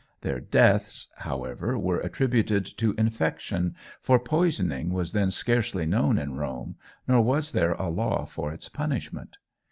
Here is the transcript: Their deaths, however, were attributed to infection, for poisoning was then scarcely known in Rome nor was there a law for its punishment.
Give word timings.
Their 0.21 0.39
deaths, 0.39 1.09
however, 1.17 1.77
were 1.77 1.99
attributed 1.99 2.65
to 2.79 2.93
infection, 2.97 3.75
for 4.01 4.17
poisoning 4.17 4.91
was 4.91 5.11
then 5.11 5.29
scarcely 5.29 5.85
known 5.85 6.17
in 6.17 6.33
Rome 6.33 6.75
nor 7.07 7.21
was 7.21 7.51
there 7.51 7.73
a 7.73 7.87
law 7.87 8.25
for 8.25 8.51
its 8.51 8.67
punishment. 8.67 9.37